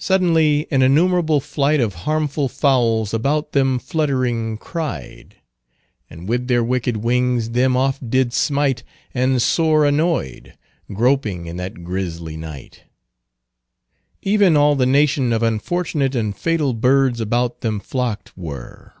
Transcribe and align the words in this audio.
"Suddeinly 0.00 0.66
an 0.72 0.82
innumerable 0.82 1.38
flight 1.38 1.78
Of 1.80 1.94
harmefull 2.08 2.48
fowles 2.50 3.14
about 3.14 3.52
them 3.52 3.78
fluttering 3.78 4.56
cride, 4.58 5.36
And 6.10 6.28
with 6.28 6.48
their 6.48 6.64
wicked 6.64 6.96
wings 6.96 7.50
them 7.50 7.76
oft 7.76 8.10
did 8.10 8.32
smight 8.32 8.82
And 9.14 9.40
sore 9.40 9.86
annoyed, 9.86 10.58
groping 10.92 11.46
in 11.46 11.56
that 11.58 11.84
griesly 11.84 12.36
night." 12.36 12.82
"Even 14.22 14.56
all 14.56 14.74
the 14.74 14.86
nation 14.86 15.32
of 15.32 15.44
unfortunate 15.44 16.16
And 16.16 16.36
fatal 16.36 16.72
birds 16.74 17.20
about 17.20 17.60
them 17.60 17.78
flocked 17.78 18.36
were." 18.36 18.94